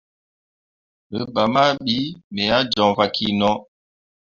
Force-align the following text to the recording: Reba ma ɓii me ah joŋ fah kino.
Reba 1.13 1.43
ma 1.53 1.63
ɓii 1.83 2.05
me 2.33 2.41
ah 2.57 2.65
joŋ 2.73 2.89
fah 2.97 3.09
kino. 3.15 3.49